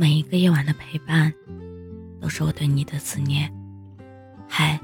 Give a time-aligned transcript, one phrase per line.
[0.00, 1.34] 每一个夜晚的陪伴，
[2.20, 3.52] 都是我对你的思念。
[4.48, 4.78] 嗨，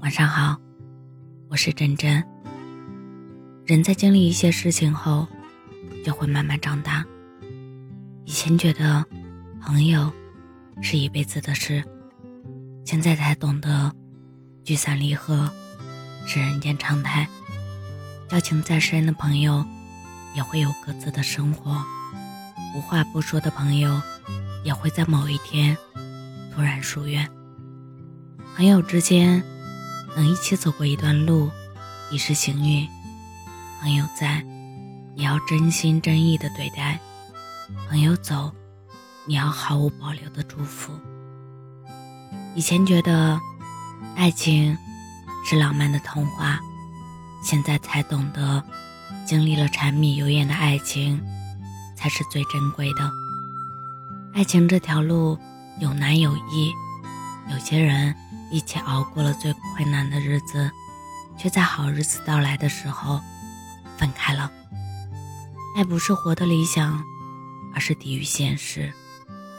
[0.00, 0.58] 晚上好，
[1.48, 2.20] 我是真真。
[3.64, 5.24] 人在经历一些事情后，
[6.04, 7.04] 就会慢慢长大。
[8.24, 9.06] 以前觉得
[9.62, 10.12] 朋友
[10.82, 11.84] 是一辈子的事，
[12.84, 13.94] 现在才懂得
[14.64, 15.48] 聚散离合
[16.26, 17.24] 是人间常态。
[18.28, 19.64] 交情再深的朋友，
[20.34, 21.80] 也会有各自的生活。
[22.74, 24.02] 无话不说的朋友，
[24.64, 25.76] 也会在某一天
[26.52, 27.30] 突然疏远。
[28.56, 29.40] 朋友之间
[30.16, 31.50] 能一起走过一段路，
[32.10, 32.88] 已是幸运。
[33.80, 34.42] 朋友在，
[35.14, 36.98] 你要真心真意的对待；
[37.88, 38.52] 朋友走，
[39.26, 40.92] 你要毫无保留的祝福。
[42.56, 43.38] 以前觉得
[44.16, 44.76] 爱情
[45.44, 46.58] 是浪漫的童话，
[47.44, 48.62] 现在才懂得，
[49.26, 51.22] 经历了柴米油盐的爱情。
[51.96, 53.23] 才是最珍贵的。
[54.34, 55.38] 爱情这条路
[55.78, 56.72] 有难有易，
[57.52, 58.12] 有些人
[58.50, 60.68] 一起熬过了最困难的日子，
[61.38, 63.20] 却在好日子到来的时候
[63.96, 64.50] 分开了。
[65.76, 67.00] 爱不是活的理想，
[67.72, 68.90] 而是抵御现实；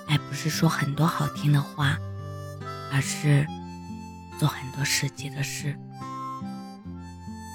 [0.07, 1.97] 爱不是说很多好听的话，
[2.91, 3.47] 而是
[4.37, 5.73] 做很多实际的事。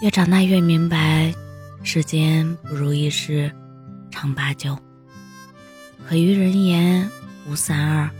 [0.00, 1.34] 越长大越明白，
[1.82, 3.55] 世间不如意事。
[4.10, 4.77] 常八九，
[6.06, 7.08] 可于人言
[7.48, 8.10] 无三二。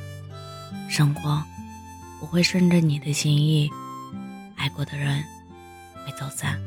[0.89, 1.43] 生活
[2.19, 3.71] 不会顺着你的心意，
[4.57, 5.23] 爱过的人
[6.05, 6.61] 会走散，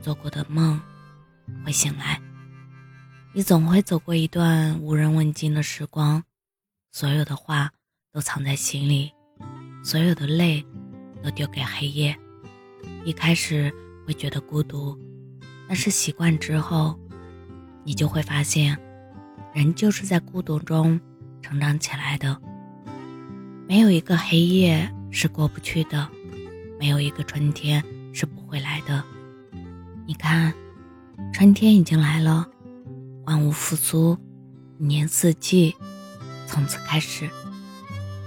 [0.00, 0.80] 做过的梦
[1.64, 2.20] 会醒来。
[3.32, 6.22] 你总会走过一段无人问津的时光，
[6.92, 7.70] 所有的话
[8.12, 9.12] 都藏在心里，
[9.82, 10.64] 所有的泪
[11.22, 12.16] 都丢给黑夜。
[13.04, 13.72] 一开始
[14.06, 14.98] 会觉得孤独，
[15.66, 16.98] 但是习惯之后。
[17.86, 18.78] 你就会发现，
[19.54, 21.00] 人就是在孤独中
[21.40, 22.36] 成长起来的。
[23.68, 26.08] 没有一个黑夜是过不去的，
[26.78, 29.02] 没有一个春天是不会来的。
[30.06, 30.52] 你看，
[31.32, 32.44] 春天已经来了，
[33.26, 34.18] 万物复苏，
[34.80, 35.76] 一年四季
[36.48, 37.30] 从此开始，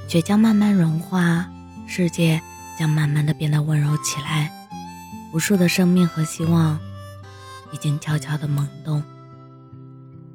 [0.08, 1.46] 雪将慢慢融化，
[1.90, 2.42] 世界
[2.80, 4.50] 将慢慢的变得温柔起来。
[5.34, 6.80] 无数的生命和希望
[7.74, 9.04] 已经悄悄的萌动。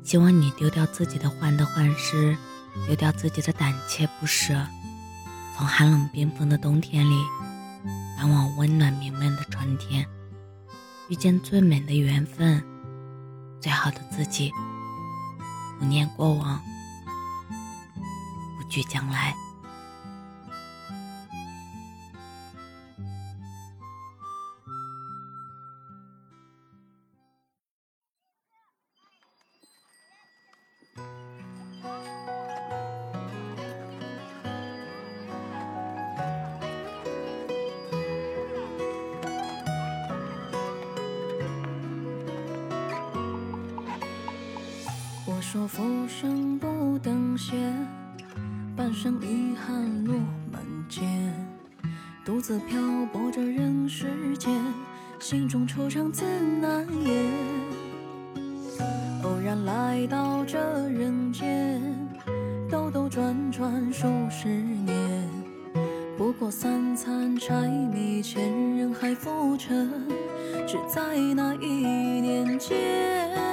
[0.02, 2.36] 希望你丢掉自己的患得患失，
[2.86, 4.66] 丢掉自己的胆怯不舍，
[5.56, 7.22] 从寒冷冰封的冬天里，
[8.16, 10.06] 赶往温暖明媚的春天，
[11.08, 12.62] 遇见最美的缘分，
[13.60, 14.52] 最好的自己，
[15.78, 16.60] 不念过往，
[18.58, 19.34] 不惧将来。
[45.52, 47.76] 说浮生不等闲，
[48.74, 50.14] 半生遗憾落
[50.50, 51.04] 满肩，
[52.24, 52.80] 独自漂
[53.12, 54.50] 泊着人世间，
[55.20, 57.30] 心中惆怅自难言。
[59.24, 60.58] 偶然来到这
[60.88, 61.82] 人间，
[62.70, 65.28] 兜兜转转数十年，
[66.16, 69.92] 不过三餐柴米钱人海浮沉，
[70.66, 73.51] 只在那一念间。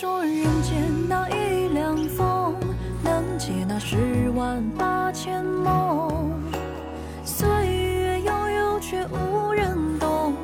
[0.00, 2.54] 说人间那一凉风，
[3.02, 6.30] 能解那十万八千梦。
[7.24, 10.34] 岁月悠悠，却无人懂，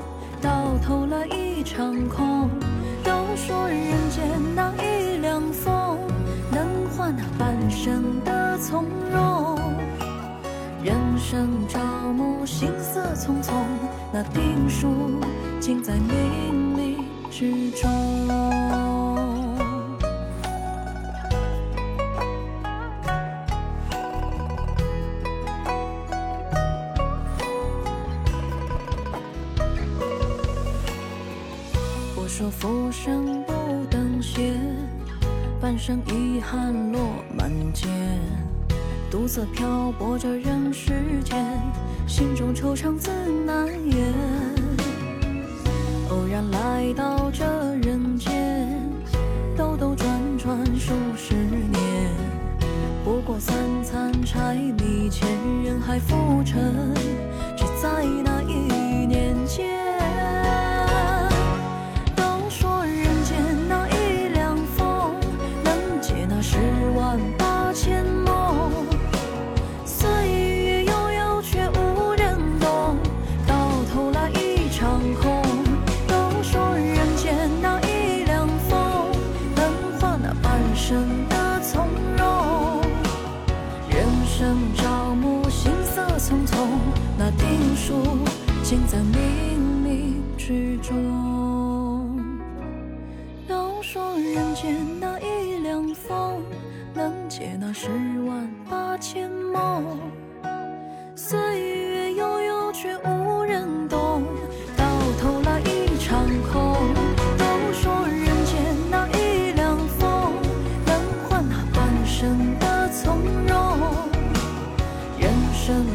[0.42, 2.50] 到头来一场空。
[3.04, 4.24] 都说人间
[4.56, 6.00] 那一凉风，
[6.50, 9.56] 能换那半生的从容。
[10.82, 11.78] 人生朝
[12.12, 13.52] 暮，行色匆匆，
[14.12, 14.88] 那定数
[15.60, 16.96] 尽在冥冥
[17.30, 18.63] 之中。
[32.36, 33.52] 说浮生不
[33.88, 34.60] 等闲，
[35.60, 37.00] 半生遗憾落
[37.32, 37.88] 满肩，
[39.08, 40.90] 独自漂泊着人世
[41.22, 41.46] 间，
[42.08, 43.08] 心中惆怅自
[43.46, 44.12] 难言。
[46.10, 47.44] 偶然来到这
[47.88, 48.82] 人间，
[49.56, 52.10] 兜兜转转数十年，
[53.04, 55.28] 不过三餐柴米钱
[55.64, 56.63] 人海浮沉，
[80.42, 81.86] 半生的从
[82.16, 82.80] 容
[83.88, 86.66] 人生朝暮行色匆匆
[87.18, 88.02] 那定数
[88.62, 92.18] 尽在冥冥之中。
[93.46, 96.42] 都说人间那一两风
[96.94, 97.88] 能解那十
[98.26, 99.98] 万八千梦。
[101.14, 103.13] 岁月悠悠却无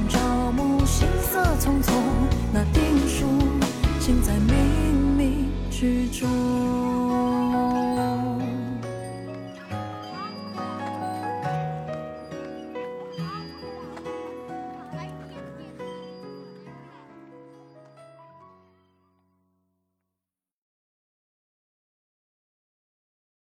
[0.09, 1.93] 朝暮，行色匆匆，
[2.51, 3.25] 那定数
[3.99, 6.88] 尽在冥冥之中。